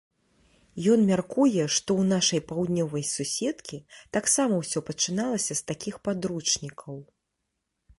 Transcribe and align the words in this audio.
Ён 0.93 0.99
мяркуе, 1.09 1.63
што 1.75 1.89
ў 2.01 2.07
нашай 2.13 2.41
паўднёвай 2.53 3.03
суседкі 3.13 3.77
таксама 4.19 4.53
ўсё 4.63 4.79
пачыналася 4.89 5.53
з 5.63 5.65
такіх 5.73 5.95
падручнікаў. 6.09 6.95